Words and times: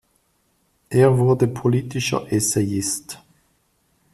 Er 0.89 1.15
wurde 1.19 1.47
politischer 1.47 2.25
Essayist. 2.33 3.19